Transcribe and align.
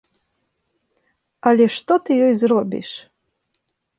Але 1.51 1.65
што 1.77 1.93
ты 2.07 2.11
ёй 2.29 2.33
зробіш! 2.45 2.89